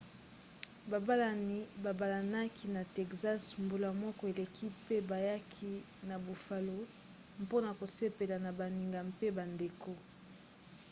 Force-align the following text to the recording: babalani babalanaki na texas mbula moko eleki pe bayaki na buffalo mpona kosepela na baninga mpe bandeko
babalani 0.91 1.57
babalanaki 1.83 2.65
na 2.75 2.81
texas 2.95 3.43
mbula 3.63 3.89
moko 4.03 4.21
eleki 4.31 4.67
pe 4.85 4.95
bayaki 5.09 5.71
na 6.07 6.15
buffalo 6.25 6.77
mpona 7.43 7.69
kosepela 7.79 8.35
na 8.43 8.51
baninga 8.59 8.99
mpe 9.11 9.27
bandeko 9.37 9.91